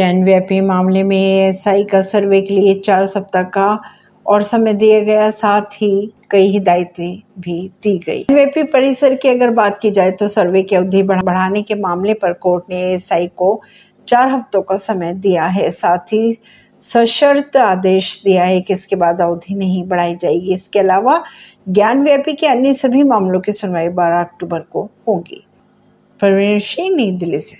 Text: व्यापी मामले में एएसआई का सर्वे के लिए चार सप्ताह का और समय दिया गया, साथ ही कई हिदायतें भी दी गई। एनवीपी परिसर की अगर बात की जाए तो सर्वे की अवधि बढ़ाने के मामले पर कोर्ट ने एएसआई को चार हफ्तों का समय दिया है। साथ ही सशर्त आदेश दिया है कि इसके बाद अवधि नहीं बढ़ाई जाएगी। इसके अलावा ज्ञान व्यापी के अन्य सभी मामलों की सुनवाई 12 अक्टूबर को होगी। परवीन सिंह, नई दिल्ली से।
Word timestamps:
व्यापी 0.00 0.60
मामले 0.60 1.02
में 1.02 1.16
एएसआई 1.16 1.84
का 1.84 2.00
सर्वे 2.00 2.42
के 2.42 2.54
लिए 2.54 2.74
चार 2.74 3.06
सप्ताह 3.06 3.42
का 3.42 3.80
और 4.26 4.42
समय 4.42 4.72
दिया 4.72 5.00
गया, 5.00 5.30
साथ 5.30 5.60
ही 5.60 6.12
कई 6.30 6.46
हिदायतें 6.46 7.22
भी 7.38 7.70
दी 7.82 7.98
गई। 7.98 8.20
एनवीपी 8.20 8.62
परिसर 8.62 9.14
की 9.14 9.28
अगर 9.28 9.50
बात 9.50 9.78
की 9.78 9.90
जाए 9.90 10.10
तो 10.10 10.28
सर्वे 10.28 10.62
की 10.62 10.76
अवधि 10.76 11.02
बढ़ाने 11.02 11.62
के 11.62 11.74
मामले 11.74 12.14
पर 12.14 12.32
कोर्ट 12.32 12.64
ने 12.70 12.76
एएसआई 12.76 13.26
को 13.26 13.62
चार 14.08 14.28
हफ्तों 14.28 14.62
का 14.62 14.76
समय 14.76 15.12
दिया 15.12 15.44
है। 15.44 15.70
साथ 15.70 15.98
ही 15.98 16.36
सशर्त 16.82 17.56
आदेश 17.56 18.22
दिया 18.24 18.44
है 18.44 18.60
कि 18.60 18.74
इसके 18.74 18.96
बाद 18.96 19.20
अवधि 19.20 19.54
नहीं 19.54 19.84
बढ़ाई 19.84 20.16
जाएगी। 20.16 20.54
इसके 20.54 20.78
अलावा 20.78 21.24
ज्ञान 21.68 22.04
व्यापी 22.04 22.32
के 22.32 22.46
अन्य 22.46 22.74
सभी 22.74 23.02
मामलों 23.02 23.40
की 23.40 23.52
सुनवाई 23.52 23.88
12 23.88 24.20
अक्टूबर 24.20 24.60
को 24.60 24.90
होगी। 25.08 25.44
परवीन 26.20 26.58
सिंह, 26.58 26.96
नई 26.96 27.10
दिल्ली 27.10 27.40
से। 27.40 27.48